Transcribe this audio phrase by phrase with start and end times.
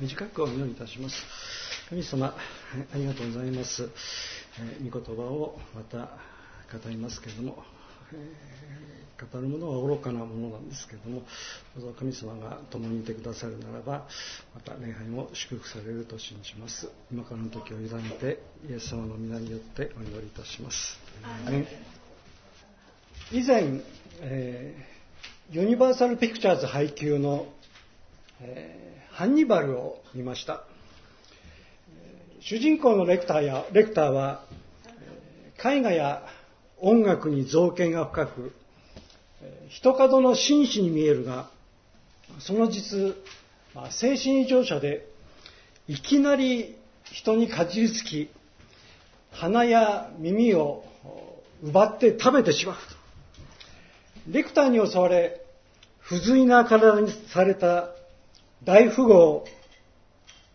[0.00, 1.16] 短くお祈りいたします。
[1.90, 3.90] 神様ありがとうございます。
[4.82, 5.98] 御言葉をまた
[6.72, 7.62] 語りますけれども
[9.30, 11.22] 語るものは愚かなものなんですけれども
[11.76, 14.06] どうぞ神様が共にいてくださるならば
[14.54, 16.88] また礼拝も祝福されると信じます。
[17.12, 20.98] 今からの時を委ねてイエス様の皆によってお祈りいたします。
[23.32, 23.82] 以前、
[24.22, 27.46] えー、ユニバーサル・ピクチャーズ配給の、
[28.42, 30.64] え、ハンニバルを見ました。
[32.40, 34.44] 主人公のレクターやレクターは
[35.62, 36.22] 絵画や
[36.78, 38.52] 音楽に造形が深く
[39.68, 41.50] 人角の紳士に見えるが
[42.38, 43.14] その実、
[43.74, 45.06] あ、精神異常者で
[45.86, 48.30] いきなり人にかじりつき
[49.32, 50.84] 鼻や耳を
[51.62, 52.76] 奪って食べてしまう
[54.32, 55.42] レクターに襲われ
[55.98, 57.90] 不随な体にされた
[58.64, 59.46] 大富豪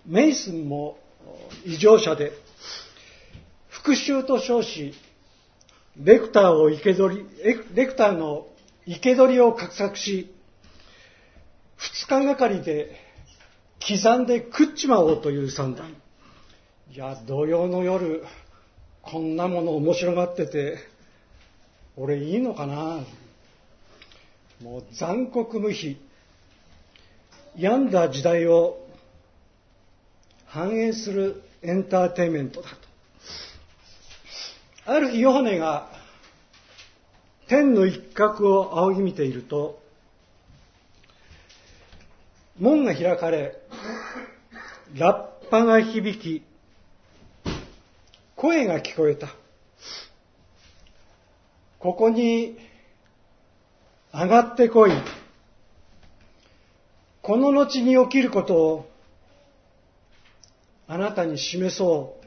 [0.05, 0.99] メイスンも
[1.65, 2.31] 異常者で
[3.69, 4.93] 復讐と称し
[5.97, 7.25] レクターを生け取り
[7.73, 8.47] レクターの
[8.85, 10.31] 生け捕りを画策し
[11.77, 12.95] 二日がかりで
[13.79, 15.89] 刻んで食っちまおうという算段。
[16.91, 18.23] いや土曜の夜
[19.01, 20.77] こんなもの面白がってて
[21.95, 22.99] 俺いいのかな。
[24.61, 25.97] もう残酷無比。
[27.57, 28.85] 病んだ時代を
[30.45, 32.75] 反映するエンターテインメントだと。
[34.87, 35.89] ある日ヨハネが
[37.47, 39.81] 天の一角を仰ぎ見ていると
[42.59, 43.57] 門が開かれ
[44.95, 46.43] ラッパが響き
[48.35, 49.29] 声が聞こえた。
[51.79, 52.57] ここに
[54.13, 54.91] 上がってこい。
[57.25, 58.89] この後に起きることを
[60.87, 62.25] あなたに示そう。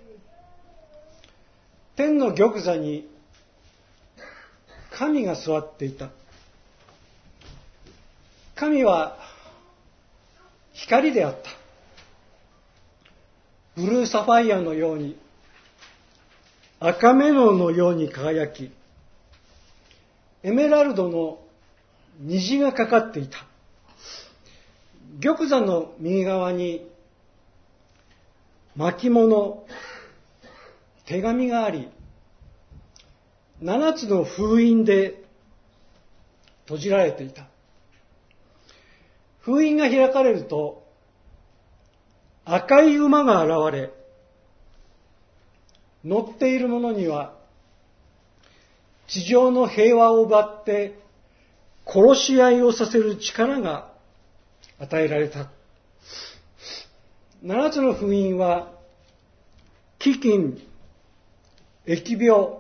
[1.95, 3.09] 天の玉座に
[4.91, 6.09] 神が座っていた。
[8.57, 9.17] 神は
[10.73, 11.49] 光であった。
[13.81, 15.17] ブルーサファイアのように
[16.81, 18.73] 赤メロンのように輝き
[20.43, 21.39] エメラルドの
[22.19, 23.48] 虹がかかっていた。
[25.21, 26.89] 玉座の右側に
[28.77, 29.67] 巻物
[31.07, 31.89] 手紙があり
[33.63, 35.25] 7つの封印で
[36.65, 37.49] 閉じられていた。
[39.41, 40.87] 封印が開かれると、
[42.45, 43.91] 赤い馬が現れ、
[46.05, 47.35] 乗っている者には、
[49.09, 50.99] 地上の平和を奪って
[51.87, 53.88] 殺し合いをさせる力が
[54.79, 55.51] 与えられた。
[57.43, 58.73] 七つの封印は、
[59.99, 60.61] 飢饉、
[61.87, 62.59] 疫病、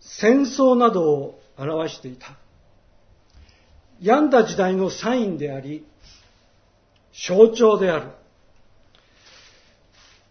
[0.00, 2.36] 戦争などを表していた。
[4.00, 5.84] 病んだ時代のサインであり、
[7.12, 8.08] 象徴である。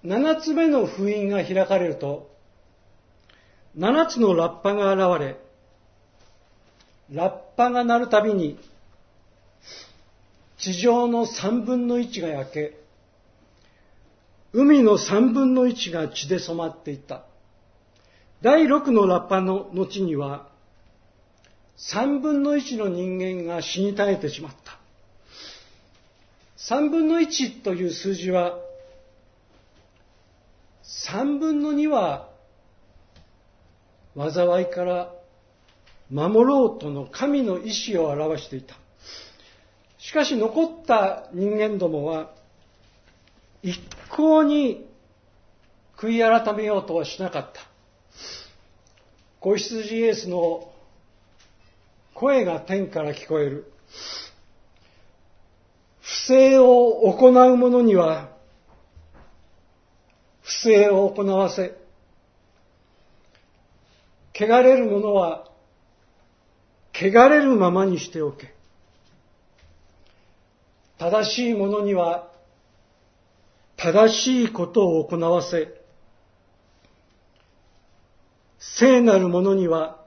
[0.04, 2.30] 七つ目の封印が開かれると、
[3.76, 5.38] 七つのラッパが現れ、
[7.12, 8.58] ラッパが鳴るたびに、
[10.60, 12.78] 地上の三分の一が焼け、
[14.52, 17.24] 海の三分の一が血で染まっていた。
[18.42, 20.50] 第6のラッパの後には、
[21.78, 24.80] 3分の1の人間が死に絶えてしまった。
[26.58, 28.60] 3分の1という数字は、
[30.84, 32.28] 3分の2は、
[34.18, 35.14] 災いから
[36.10, 38.76] 守ろうとの神の意志を表していた。
[40.00, 42.32] しかし残った人間どもは、
[43.62, 43.80] 一
[44.10, 44.88] 向に
[45.98, 47.62] 悔い改めようとはしなかった。
[49.42, 50.72] 子羊イエスの
[52.14, 53.72] 声が天から聞こえる。
[56.00, 58.30] 不正を行う者には、
[60.42, 61.76] 不正を行わせ、
[64.34, 65.50] 汚れる者は、
[66.94, 68.59] 汚れるままにしておけ。
[71.00, 72.30] 正しい者には、
[73.78, 75.74] 正しいことを行わせ、
[78.60, 80.00] 聖なる者には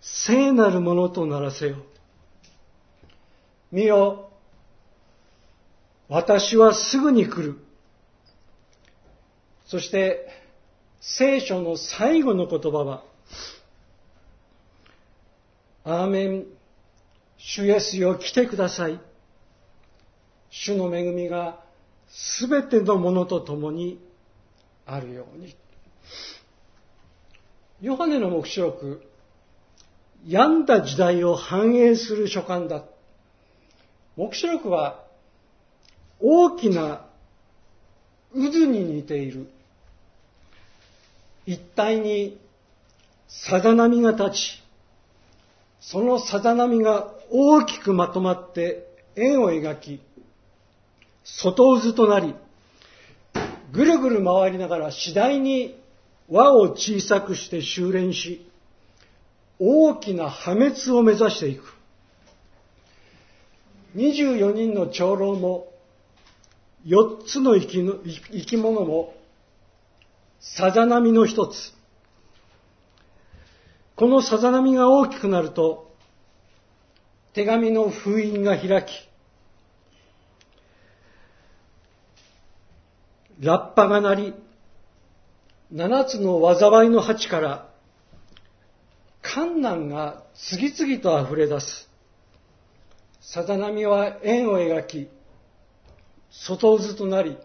[0.00, 1.76] 聖なるものとならせよ。
[3.70, 4.30] 見よ、
[6.08, 7.58] 私はすぐに来る。
[9.66, 10.28] そして、
[11.00, 13.04] 聖書の最後の言葉は、
[15.84, 16.46] アーメン、
[17.38, 19.00] 主イエスよ来てください。
[20.50, 21.60] 主の恵みが
[22.08, 24.00] すべてのものと共に
[24.84, 25.54] あるように。
[27.80, 29.02] ヨハネの目視録、
[30.26, 32.84] 病んだ時代を反映する書簡だ。
[34.16, 35.04] 目視録は
[36.20, 37.06] 大きな
[38.34, 39.48] 渦に似ている。
[41.46, 42.38] 一体に
[43.28, 44.62] さざ波が立ち、
[45.80, 48.86] そのさざ波が大きくまとまって
[49.16, 50.00] 円を描き、
[51.38, 52.34] 外渦となり、
[53.72, 55.80] ぐるぐる回りながら次第に
[56.28, 58.46] 輪を小さくして修練し、
[59.58, 61.74] 大きな破滅を目指していく。
[63.94, 65.68] 24人の長老も、
[66.86, 67.94] 4つの生きの
[68.30, 69.14] 生き物も、
[70.40, 71.74] さざ波の一つ。
[73.96, 75.94] このさざ波が大きくなると、
[77.34, 79.09] 手紙の封印が開き、
[83.40, 84.34] ラッパが鳴り、
[85.72, 87.70] 七つの災いの鉢から、
[89.22, 91.88] 観難が次々と溢れ出す。
[93.22, 95.08] さざ波は円を描き、
[96.30, 97.38] 外渦となり、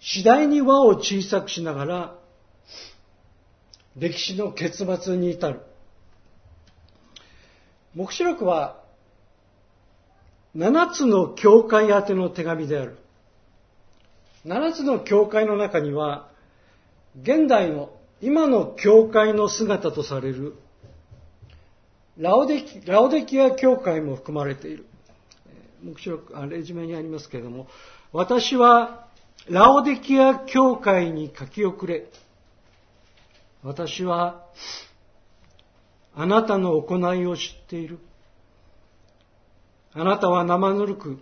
[0.00, 2.14] 次第に輪を小さくしながら、
[3.96, 5.62] 歴史の結末に至る。
[7.94, 8.82] 目視録は、
[10.54, 12.98] 七つの教会宛ての手紙である。
[14.44, 16.30] 七つの教会の中には、
[17.20, 17.90] 現代の
[18.20, 20.54] 今の教会の姿とされる
[22.16, 24.86] ラオデキラオデキア教会も含まれている。
[25.82, 27.66] 目視録、レジュメにありますけれども、
[28.12, 29.06] 私は
[29.48, 32.06] ラオデキア教会に書き遅れ、
[33.62, 34.44] 私は
[36.14, 37.98] あなたの行いを知っている。
[39.94, 41.18] あなたは生ぬるく、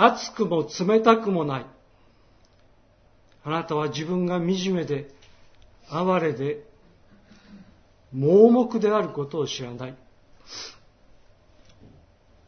[0.00, 1.66] 熱くも冷たくもない。
[3.42, 5.10] あなたは自分が惨めで、
[5.90, 6.62] 哀れで、
[8.12, 9.96] 盲目であることを知らない。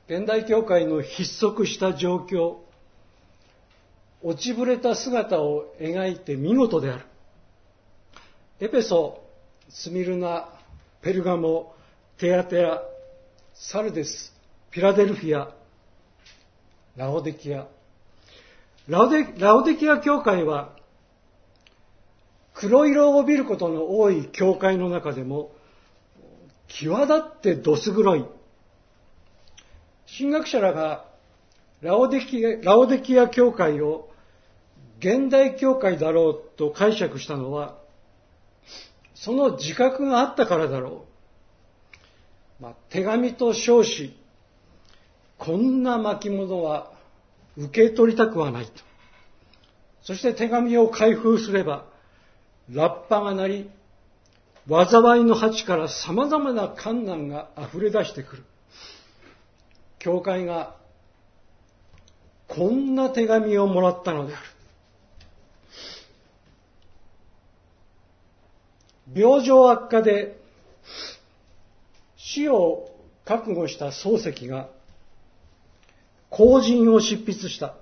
[0.06, 2.58] 現代教会の筆足した状況、
[4.22, 7.04] 落ちぶれた姿を描いて見事である。
[8.60, 9.24] エペソ、
[9.68, 10.48] スミルナ、
[11.02, 11.74] ペルガモ、
[12.16, 12.80] テアテア、
[13.54, 14.32] サルデス、
[14.70, 15.52] ピラデルフィア、
[16.96, 17.66] ラオデキア。
[18.88, 20.76] ラオデラオデキア教会は
[22.54, 25.52] 黒色を帯びることの多い教会の中でも、
[26.68, 28.24] 際立ってどす黒い。
[30.18, 31.06] 神学者らが
[31.80, 34.10] ラオデキラオデキア教会を
[34.98, 37.78] 現代教会だろうと解釈したのは、
[39.14, 41.06] その自覚があったからだろ
[42.60, 42.62] う。
[42.62, 44.19] まあ、手紙と称し、
[45.40, 46.92] こんな巻物は
[47.56, 48.72] 受け取りたくはないと。
[50.02, 51.86] そして手紙を開封すれば、
[52.70, 53.70] ラッパが鳴り、
[54.68, 58.44] 災いの鉢から様々な観難が溢れ出してくる。
[59.98, 60.76] 教会が
[62.46, 64.44] こんな手紙をもらったのである。
[69.14, 70.38] 病状悪化で
[72.18, 72.90] 死を
[73.24, 74.68] 覚悟した漱石が
[76.30, 77.74] 後人を執筆した。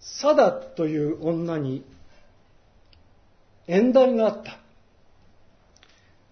[0.00, 1.84] サダという女に
[3.66, 4.58] 縁談があった。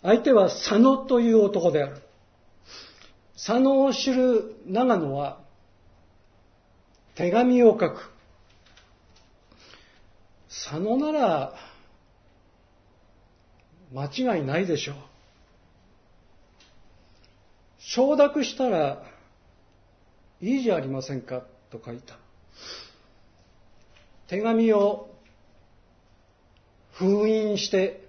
[0.03, 2.03] 相手は佐野という男である。
[3.35, 5.41] 佐野を知る長野は
[7.15, 8.11] 手紙を書く。
[10.49, 11.55] 佐野なら
[13.93, 14.97] 間違いないでしょう。
[17.79, 19.03] 承諾したら
[20.41, 22.17] いいじゃありませんかと書いた。
[24.29, 25.09] 手紙を
[26.93, 28.09] 封印して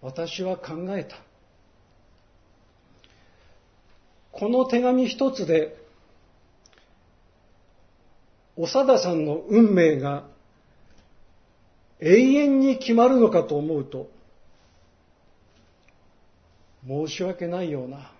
[0.00, 1.16] 私は考えた。
[4.32, 5.76] この手紙一つで
[8.56, 10.24] 長田さんの運命が
[12.00, 14.10] 永遠に決まるのかと思うと
[16.86, 18.12] 申し訳ないような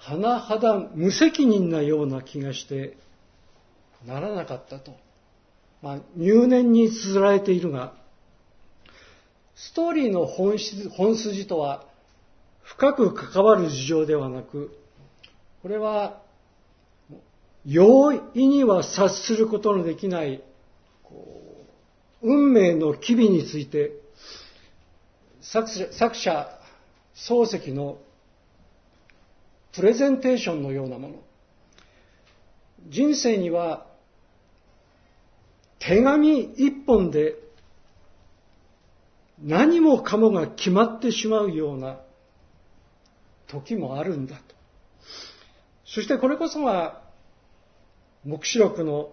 [0.00, 0.20] 甚
[0.58, 2.96] だ無責任なような気がして
[4.06, 4.96] ならなかったと。
[5.82, 7.94] まあ、入念に綴られているが、
[9.54, 11.84] ストーリーの本質本筋とは
[12.62, 14.76] 深く関わる事情ではなく、
[15.62, 16.22] これは
[17.66, 20.42] 容易には察することのできない
[22.22, 23.92] 運命の機微について
[25.40, 26.48] 作者作者
[27.14, 27.98] 漱石の
[29.74, 31.14] プレゼンテーションのようなもの
[32.88, 33.86] 人生には
[35.78, 37.34] 手紙一本で
[39.42, 42.00] 何もかもが決まってしまうような
[43.48, 44.42] 時もあるんだと。
[45.86, 47.02] そしてこれこそが
[48.24, 49.10] 黙示録の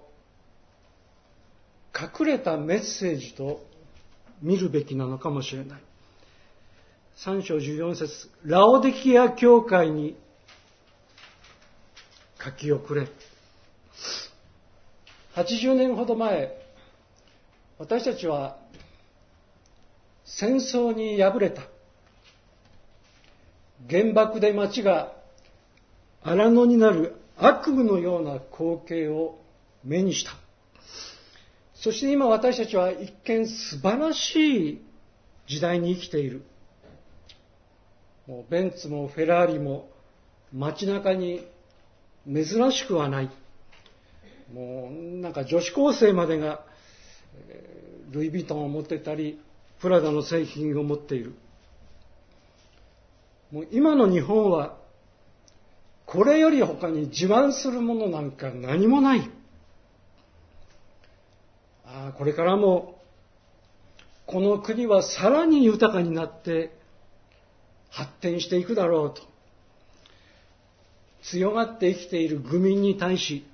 [1.97, 3.65] 隠れたメッセージと
[4.41, 5.81] 見るべきなのかもしれない。
[7.17, 10.15] 3章14節ラオデキア教会に
[12.43, 13.07] 書き遅れ。
[15.35, 16.55] 80年ほど前、
[17.77, 18.57] 私たちは
[20.25, 21.61] 戦争に敗れた。
[23.89, 25.13] 原爆で街が
[26.23, 29.39] 荒野になる悪夢のような光景を
[29.83, 30.31] 目にした。
[31.75, 34.81] そして今私たちは一見素晴らしい
[35.47, 36.43] 時代に生きている。
[38.25, 39.89] もうベンツもフェラーリも
[40.51, 41.47] 街中に
[42.27, 43.29] 珍しくはない。
[44.53, 46.63] もうなんか女子高生までが
[48.11, 49.39] ルイ・ヴィトンを持ってたり、
[49.79, 51.33] プラダの製品を持っている。
[53.51, 54.77] もう今の日本は
[56.07, 59.29] これより他に自慢するものなんか何もない。
[61.85, 63.01] ああ、これからも、
[64.25, 66.77] この国はさらに豊かになって
[67.89, 69.21] 発展していくだろうと。
[71.31, 73.45] 強がって生きている愚民に対し、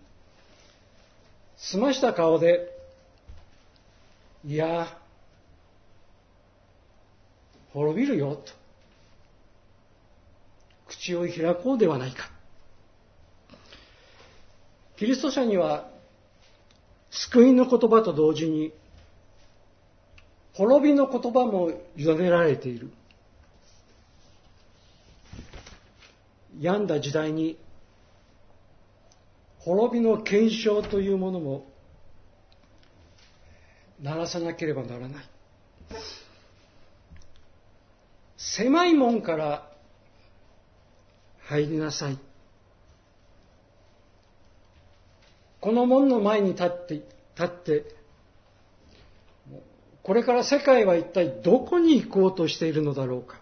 [1.57, 2.69] 澄ました顔で、
[4.45, 4.87] いや、
[7.71, 8.51] 滅びるよ、と。
[10.87, 12.29] 口を開こうではないか。
[14.97, 15.89] キリスト者には
[17.09, 18.71] 救いの言葉と同時に
[20.53, 22.91] 滅びの言葉も委ねられている
[26.59, 27.57] 病んだ時代に
[29.65, 31.65] 滅びの検証というものも
[34.01, 35.25] 鳴らさなければならない。
[38.37, 39.71] 狭い門から
[41.43, 42.17] 入りなさい。
[45.61, 47.07] この門の前に立って立
[47.45, 47.85] って
[50.03, 53.39] これから世界は一体どこに行こうとしているのだろうか。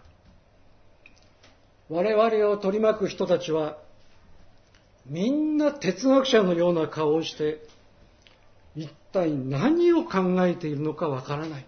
[1.88, 3.81] 我々を取り巻く人たちは
[5.06, 7.66] みんな哲学者のような顔をして
[8.76, 11.66] 一体何を考えているのかわからない。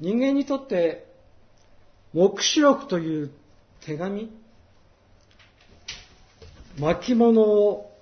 [0.00, 1.06] 人間にとって
[2.12, 3.30] 黙示録という
[3.80, 4.30] 手紙
[6.78, 7.96] 巻物を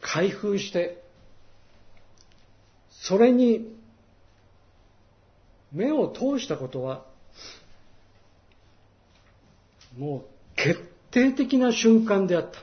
[0.00, 1.02] 開封して、
[2.90, 3.76] それに
[5.72, 7.04] 目を通したことは、
[9.96, 10.24] もう
[10.56, 10.80] 決
[11.10, 12.58] 定的な瞬間であった。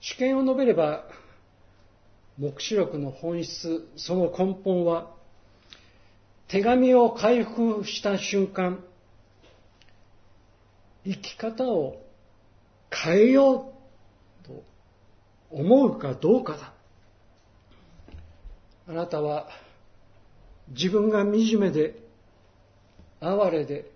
[0.00, 1.04] 主権を述べれば、
[2.38, 5.10] 黙示録の本質、その根本は、
[6.48, 8.82] 手紙を開封した瞬間、
[11.04, 12.02] 生き方を
[12.90, 13.72] 変えよ
[14.42, 14.62] うと
[15.50, 16.72] 思うかどうかだ。
[18.88, 19.48] あなたは
[20.68, 21.94] 自分が惨めで、
[23.20, 23.90] 哀れで、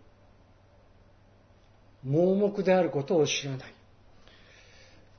[2.07, 3.75] 盲目であることを知らない。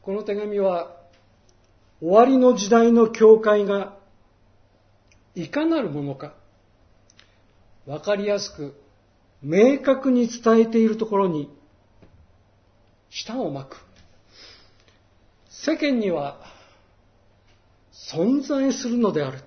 [0.02, 0.96] この手紙は
[2.00, 3.98] 終わりの時代の教会が
[5.34, 6.34] いかなるものか、
[7.86, 8.80] わかりやすく
[9.42, 11.50] 明確に伝えているところに
[13.10, 13.78] 舌を巻く。
[15.50, 16.40] 世間には
[17.92, 19.40] 存在するのである。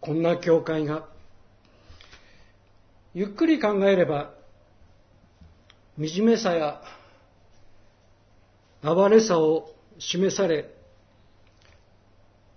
[0.00, 1.06] こんな教会が。
[3.12, 4.35] ゆっくり考えれば、
[5.98, 6.82] 惨めさや
[8.82, 10.70] 哀れさを示され、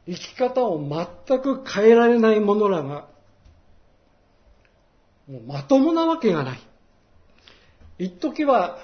[0.05, 3.07] 生き方を全く変えられない者らが、
[5.27, 6.59] もうまともなわけがない。
[7.97, 8.79] 一時は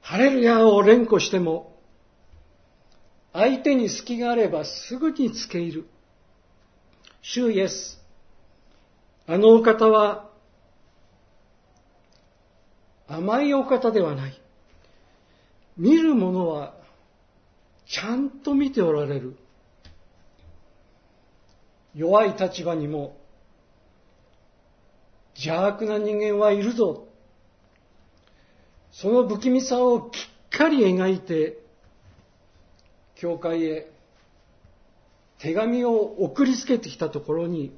[0.00, 1.76] ハレルヤを連呼しても、
[3.32, 5.88] 相手に隙があればすぐにつけ入る。
[7.22, 7.98] 主イエス、
[9.26, 10.31] あのお方は
[13.12, 14.40] 甘いお方ではない。
[15.76, 16.74] 見る者は
[17.86, 19.36] ちゃんと見ておられる。
[21.94, 23.18] 弱い立場にも
[25.36, 27.06] 邪悪な人間はいるぞ
[28.92, 30.20] その不気味さをきっ
[30.58, 31.58] かり描いて、
[33.14, 33.90] 教会へ
[35.38, 37.76] 手紙を送りつけてきたところに、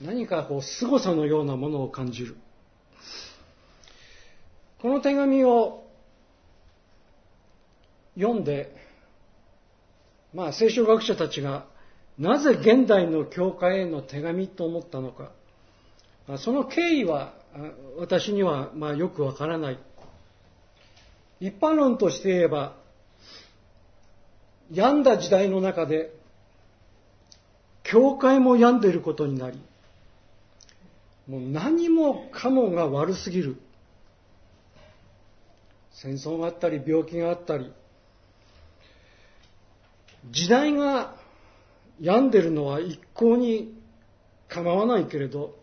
[0.00, 2.36] 何かこう凄さのようなものを感じる。
[4.80, 5.84] この手紙を
[8.16, 8.74] 読んで、
[10.32, 11.66] まあ、聖書学者たちが
[12.18, 15.30] なぜ現代の教会への手紙と思ったのか、
[16.38, 17.34] その経緯は
[17.98, 19.78] 私にはまあよくわからない。
[21.40, 22.76] 一般論として言えば、
[24.72, 26.12] 病んだ時代の中で、
[27.84, 29.58] 教会も病んでいることになり、
[31.28, 33.56] もう何もかもが悪すぎる。
[36.00, 37.72] 戦争があったり、病気があったり、
[40.30, 41.16] 時代が
[42.00, 43.74] 病んでるのは一向に
[44.48, 45.56] 構わないけれど、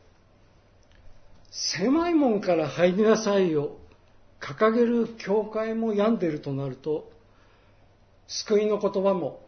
[1.52, 3.78] 狭い門から入りなさいよ、
[4.42, 7.10] 掲げる教会も病んでるとなると、
[8.28, 9.42] 救いの言葉も、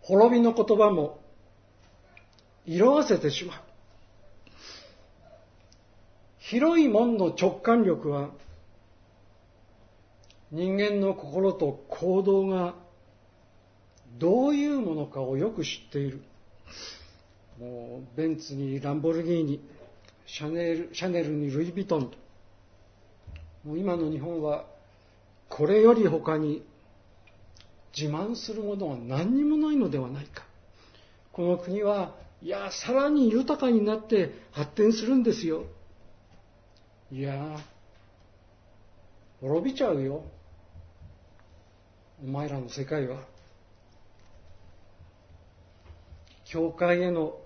[0.00, 1.20] 滅びの言葉も、
[2.64, 3.60] 色あせてしまう。
[6.38, 8.30] 広い門の直感力は、
[10.50, 12.74] 人間の心と行動が
[14.18, 16.22] どういうものかをよく知っている。
[17.58, 19.60] もうベンツにランボルギーニ、
[20.26, 22.10] シャネルシャネルにルイ・ヴィトン。
[23.64, 24.64] もう今の日本は
[25.48, 26.64] これより他に
[27.98, 30.44] 自慢するものは何にもないのではないか。
[31.32, 35.64] この国は、いや、さらに豊かになって発展するんですよ。
[37.10, 37.58] いや、
[39.40, 40.24] 滅びちゃうよ。
[42.22, 43.18] お前らの世界は。
[46.44, 47.38] 教会への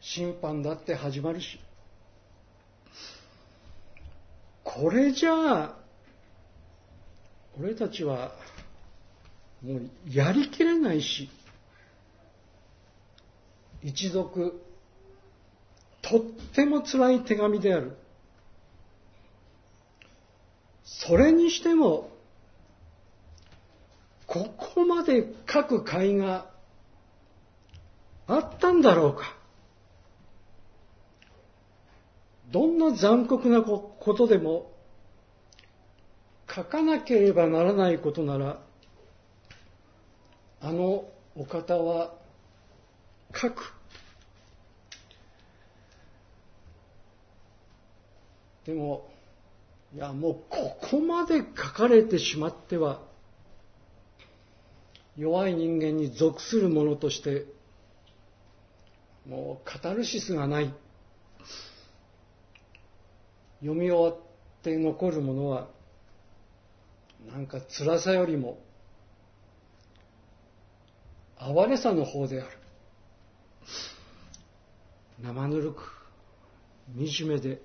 [0.00, 1.60] 審判だって始まるし、
[4.64, 5.76] これじゃあ、
[7.58, 8.32] 俺たちは
[9.62, 11.30] もうやりきれないし、
[13.82, 14.60] 一族、
[16.02, 16.20] とっ
[16.54, 17.96] ても辛い手紙である。
[20.84, 22.10] それにしても、
[24.34, 26.50] ここまで各会が
[28.26, 29.36] あったんだろうか。
[32.50, 34.72] どんな残酷なことでも
[36.52, 38.58] 書かなければならないことなら
[40.60, 41.04] あの
[41.36, 42.14] お方は
[43.32, 43.72] 書く。
[48.66, 49.08] でも
[49.94, 53.13] いやもうここまで書かれてしまっては
[55.16, 57.46] 弱い人間に属するものとして
[59.28, 60.74] もうカタルシスがない。
[63.60, 64.22] 読み終わっ
[64.62, 65.68] て残るものは、
[67.32, 68.58] なんか辛さよりも、
[71.38, 72.50] 哀れさの方である。
[75.22, 75.90] 生ぬるく、
[76.94, 77.62] 惨めで、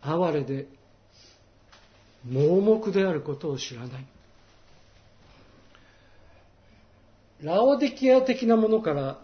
[0.00, 0.66] 哀れで、
[2.26, 4.06] 盲目であることを知らない。
[7.40, 9.20] ラオデキア的なものから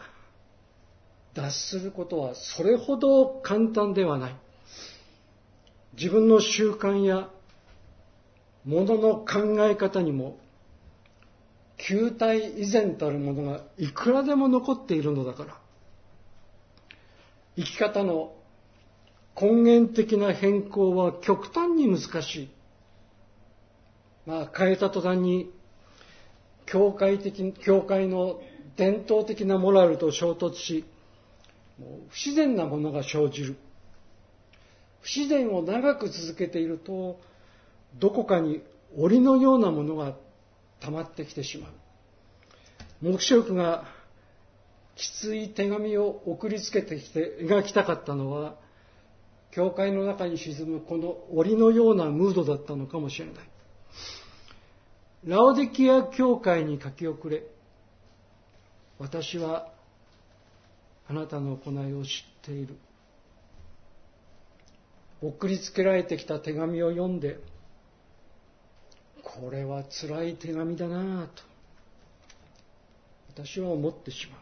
[1.34, 4.36] 脱することはそれほど簡単ではない。
[5.94, 7.28] 自分の習慣や
[8.64, 10.38] 物の考え方にも
[11.76, 15.58] 球体以前たるものがいくらでも残っているのだから
[17.56, 18.34] 生き方の
[19.38, 22.50] 根源的な変更は極端に難しい。
[24.24, 25.50] まあ変えた途端に
[26.72, 28.40] 教会的、教会の
[28.78, 30.86] 伝統的なモラルと衝突し、
[32.08, 33.56] 不自然なものが生じる。
[35.02, 37.20] 不自然を長く続けていると、
[37.98, 38.62] どこかに
[38.96, 40.16] 檻のようなものが
[40.80, 41.72] 溜まってきてしまう。
[43.02, 43.84] 黙示録が
[44.96, 48.56] きつい手紙を送りつけてきて描きたかったのは、
[49.50, 53.51] 教会の中に沈むこの檻のようなムードだったのかもしれない。
[55.24, 57.44] ラオデキア教会に書き遅れ、
[58.98, 59.72] 私は
[61.08, 62.10] あなたの行いを知っ
[62.42, 62.76] ている。
[65.22, 67.38] 送りつけられてきた手紙を読んで、
[69.22, 71.42] これは辛い手紙だなぁと、
[73.44, 74.38] 私は思ってしまう。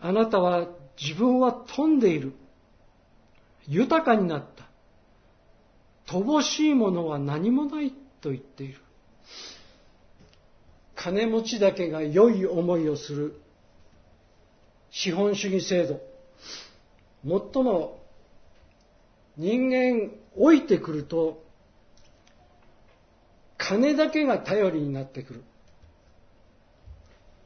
[0.00, 0.68] あなたは
[1.00, 2.34] 自分は飛んでいる。
[3.66, 4.68] 豊かになった。
[6.12, 8.80] 乏しいものは何もないと言っている。
[10.94, 13.40] 金持ちだけが良い思いをする
[14.90, 16.00] 資本主義制度、
[17.24, 18.00] 最も
[19.36, 21.44] 人間老いてくると、
[23.56, 25.44] 金だけが頼りになってくる。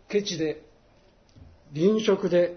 [0.09, 0.63] ケチで、
[1.73, 2.57] 臨食で、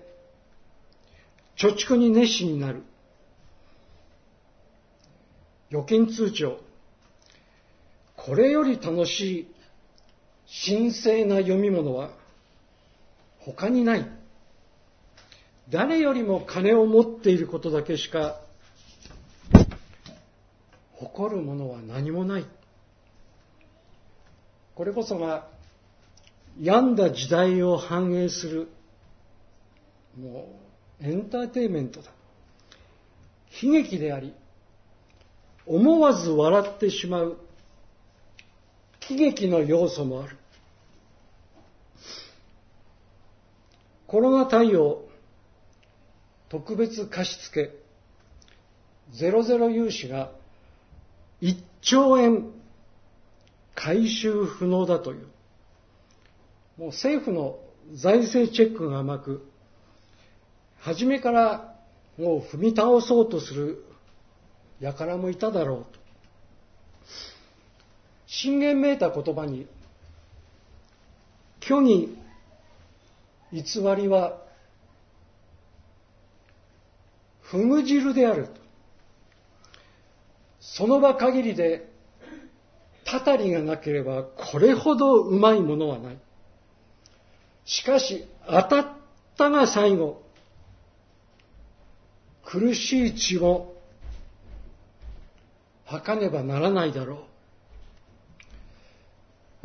[1.58, 2.84] 貯蓄に熱心になる。
[5.71, 6.60] 預金通帳
[8.26, 12.10] これより楽しい神聖な読み物は
[13.40, 14.10] 他にない。
[15.70, 18.42] 誰よりも金を持っていることだけしか
[20.94, 22.46] 誇るものは何もない。
[24.74, 25.48] これこそが
[26.60, 28.70] 病んだ時代を反映する
[30.20, 30.48] も
[31.00, 32.10] うエンターテイメントだ。
[33.62, 34.34] 悲劇であり
[35.68, 37.38] 思わず笑ってしまう
[39.08, 40.38] 喜劇の要素もある。
[44.08, 45.06] コロナ対応
[46.50, 47.72] 特別貸付。
[49.12, 50.32] ゼロゼロ融資が
[51.41, 52.52] 1兆円。
[53.76, 55.28] 回収不能だという。
[56.78, 57.60] もう政府の
[57.94, 59.46] 財政チェックが甘く。
[60.80, 61.76] 初めから
[62.18, 63.84] もう踏み倒そうとする
[64.82, 66.05] 輩もいただろうと。
[68.38, 69.65] 信玄めいた言葉に
[71.62, 72.17] 虚偽
[73.54, 73.63] 偽
[73.95, 74.41] りは
[77.41, 78.50] ふぐ汁である。
[80.60, 81.89] その場限りで
[83.06, 86.17] たたりがなければこれほどうまいものはない。
[87.63, 88.88] しかし当たっ
[89.38, 90.21] たが最後
[92.43, 93.76] 苦しい血を
[95.86, 97.35] 吐かねばならないだろう。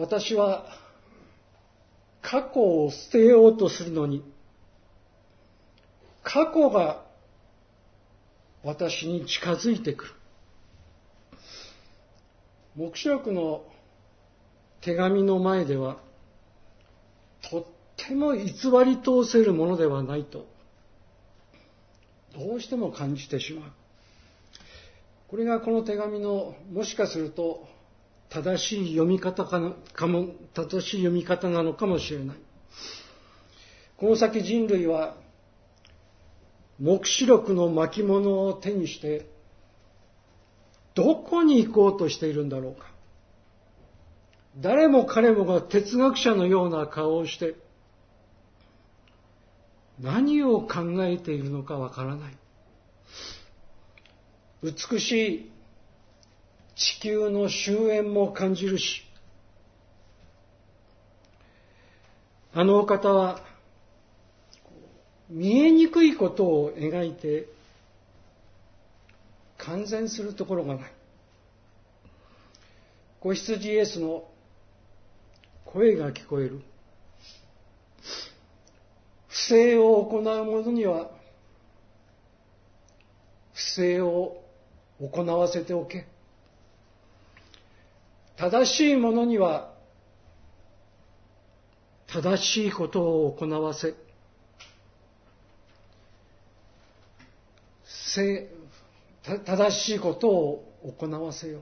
[0.00, 0.64] 私は
[2.22, 4.24] 過去を捨てようとするのに
[6.22, 7.04] 過去が
[8.64, 10.10] 私に近づいてくる。
[12.76, 13.62] 黙示録の
[14.80, 15.98] 手紙の前では
[17.50, 17.64] とっ
[17.96, 18.46] ても偽
[18.86, 20.46] り通せるものではないと
[22.38, 23.70] どうしても感じてしまう。
[25.28, 27.68] これがこの手紙のもしかすると
[28.30, 32.36] 正しい読み方かかも正しい読み方なのかもしれない。
[33.96, 35.16] この先人類は
[36.80, 39.28] 黙示録の巻物を手にして
[40.94, 42.86] どこに行こうとしているんだろうか。
[44.58, 47.54] 誰も彼もが哲学者のような顔をして
[50.00, 52.36] 何を考えているのかわからない。
[54.62, 55.52] 美しい
[56.74, 59.02] 地球の終焉も感じるし
[62.52, 63.40] あのお方は
[65.28, 67.46] 見えにくいことを描いて
[69.58, 70.92] 完全するところがない。
[73.20, 74.24] 子羊イエスの
[75.66, 76.62] 声が聞こえる。
[79.28, 81.10] 不正を行う者には
[83.52, 84.42] 不正を
[85.00, 86.06] 行わせておけ。
[88.40, 89.70] 正しい者には
[92.06, 93.94] 正しいことを行わせ
[99.44, 100.64] 正しいことを
[100.98, 101.60] 行わせよ。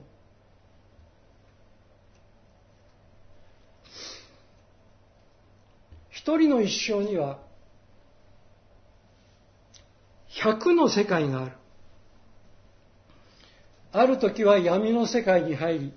[6.09, 7.39] 一人の一生には
[10.27, 11.51] 百の世界がある。
[13.91, 15.93] ある時は闇の世界に入り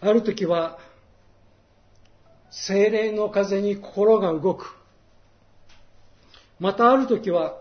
[0.00, 0.78] ある時は
[2.50, 4.76] 精霊の風に心が動く。
[6.60, 7.58] またある時は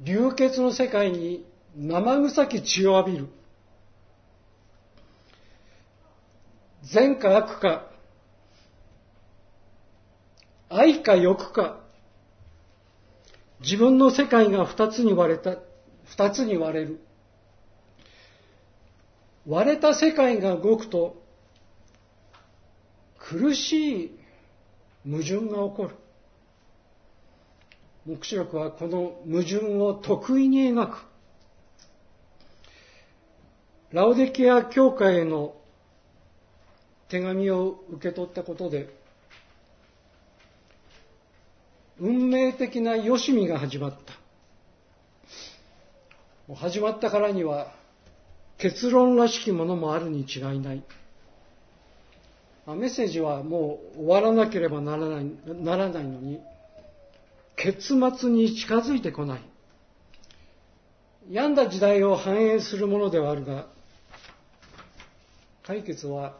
[0.00, 1.44] 流血の世界に
[1.76, 3.28] 生臭き血を浴びる。
[6.82, 7.90] 善か悪か。
[10.68, 11.80] 愛か欲か。
[13.60, 15.56] 自分の世界が二つに割れた
[16.04, 17.00] 二つに割れる。
[19.48, 21.22] 割れた世界が動くと
[23.18, 24.18] 苦しい
[25.04, 25.96] 矛盾が起こる
[28.08, 31.04] 黙示録はこの矛盾を得意に描く。
[33.92, 35.54] ラオデキア教会への
[37.08, 38.88] 手紙を受け取ったことで、
[42.00, 43.94] 運命的なよしみが始まっ
[46.48, 46.54] た。
[46.54, 47.74] 始まったからには
[48.58, 50.82] 結論らしきものもあるに違いない。
[52.66, 56.38] メッセージはもう終わらなければならないならないのに、
[57.56, 59.40] 結末に近づいてこない。
[61.30, 63.66] 病んだ時代を反映するものではあるが、
[65.62, 66.36] 解決は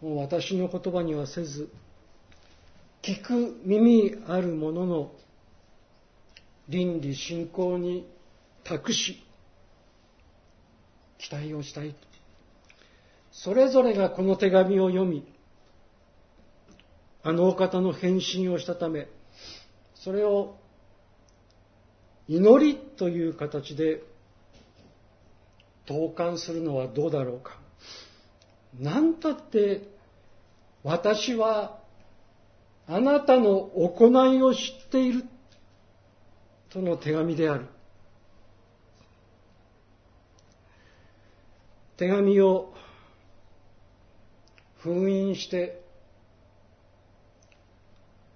[0.00, 1.68] もう私の言葉にはせず、
[3.02, 5.12] 聞く耳ある者の
[6.68, 8.06] 倫理信仰に
[8.64, 9.22] 託し、
[11.22, 11.94] 期待をしたい。
[13.30, 15.24] それぞれがこの手紙を読み、
[17.22, 19.08] あのお方の返信をしたため、
[19.94, 20.56] それを
[22.28, 24.02] 祈りという形で
[25.86, 27.58] 同感するのはどうだろうか。
[28.78, 29.82] 何たって
[30.82, 31.78] 私は
[32.88, 35.24] あなたの行いを知っている
[36.70, 37.66] との手紙である。
[42.02, 42.74] 手紙を
[44.78, 45.80] 封印して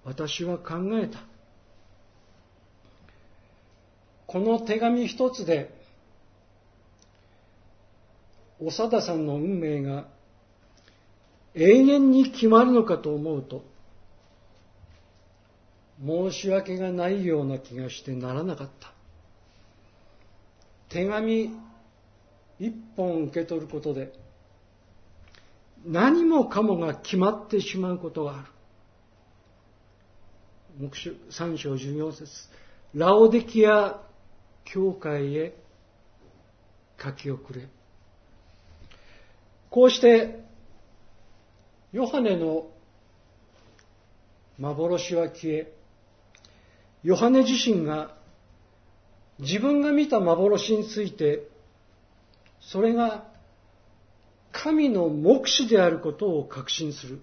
[0.05, 1.19] 私は考えた。
[4.25, 5.69] この手紙一つで
[8.61, 10.07] 長田さんの運命が
[11.53, 13.65] 永遠に決まるのかと思うと
[16.05, 18.93] 申し訳がないような気がしてならなかった
[20.87, 21.66] 手紙
[22.59, 24.13] 一本受け取ることで
[25.85, 28.47] 何もかもが決まってしまうことがある。
[30.79, 32.49] 目書3章14節。
[32.93, 34.01] ラオデキア
[34.65, 35.55] 教会へ
[37.01, 37.67] 書き送れ。
[39.69, 40.39] こうして
[41.91, 42.67] ヨハネの
[44.59, 45.73] 幻は消え
[47.03, 48.15] ヨハネ自身が
[49.39, 51.47] 自分が見た幻について
[52.71, 53.25] それが
[54.51, 57.21] 神の目視であることを確信する。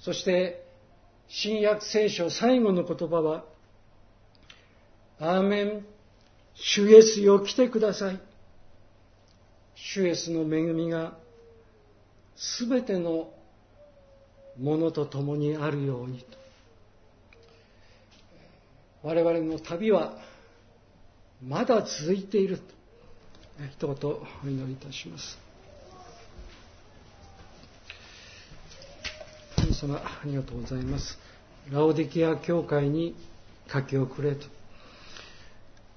[0.00, 0.66] そして
[1.28, 3.44] 新約聖書最後の言葉は
[5.20, 5.86] アーメン
[6.54, 8.20] 主イエスよ来てください。
[9.76, 11.16] 主イエスの恵みが
[12.34, 13.32] すべての
[14.58, 16.38] ものと共にあるようにと。
[19.02, 20.18] 我々の旅は
[21.40, 22.79] まだ続いていると。
[23.68, 25.38] 一言お祈りいたします。
[29.56, 31.18] 神様ありがとうございます。
[31.70, 33.14] ラオディキア教会に
[33.70, 34.46] 書きをくれと。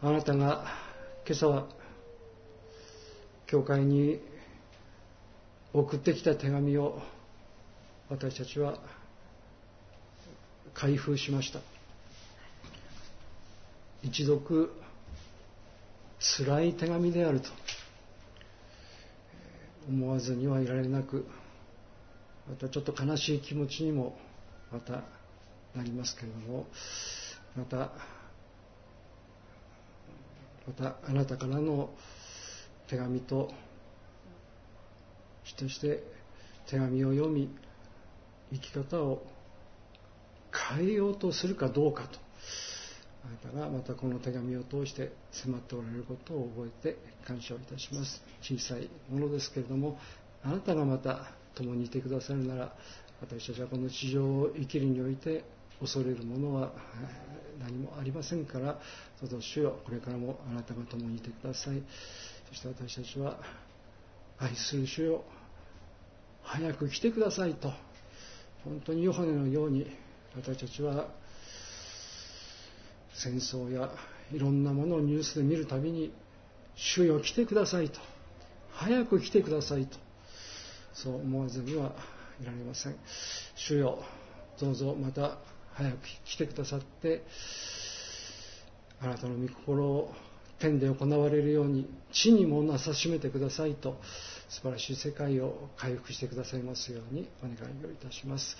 [0.02, 0.65] あなたが
[1.26, 1.67] 今朝は
[3.47, 4.19] 教会に
[5.71, 7.02] 送ってきた手紙を
[8.10, 8.78] 私たちは
[10.73, 11.60] 開封しました。
[14.04, 14.69] 一読
[16.23, 17.49] 辛い手紙であると。
[19.88, 21.27] 思わずにはいられなく
[22.49, 24.17] またちょっと悲しい気持ちにも
[24.71, 25.03] また
[25.75, 26.67] なりますけれども
[27.55, 27.91] また
[30.65, 31.89] またあなたからの
[32.88, 33.51] 手紙と
[35.57, 36.03] そして
[36.67, 37.49] 手紙を読み
[38.51, 39.25] 生き方を
[40.77, 42.19] 変えようとするかどうかと。
[43.25, 48.21] あなたがまたこの手紙を通して迫っておられることを覚えて感謝をいたします。
[48.41, 49.97] 小さいものですけれども
[50.43, 52.75] あなたがまた共にいてくださるなら
[53.21, 55.45] 私たちはこの地上を生きるにおいて
[55.79, 56.73] 恐れるものは
[57.59, 58.79] 何もありませんから
[59.21, 61.81] どうぞ主よこれからもあなたが共にいてください。
[62.49, 63.38] そして私たちは
[64.38, 65.23] 愛する主よ
[66.43, 67.71] 早く来てくださいと
[68.65, 69.88] 本当にヨハネのように
[70.36, 71.07] 私たちは
[73.13, 73.89] 戦争や
[74.32, 76.13] いろんなものをニュースで見るたびに
[76.76, 77.99] 主よ来てくださいと
[78.71, 79.97] 早く来てくださいと
[80.93, 81.93] そう思わずには
[82.41, 82.95] いられません
[83.56, 83.99] 主よ
[84.60, 85.38] どうぞまた
[85.73, 87.23] 早く来てくださって
[89.02, 90.13] あなたの御心を
[90.60, 93.99] 天で行われるように地にもなさしめてくださいと
[94.49, 98.56] 素晴らしい世界を回復してくださいますようにお願いをいたします。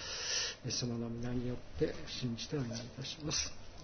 [0.66, 3.63] イエス様の皆によって信じてお願いいたします。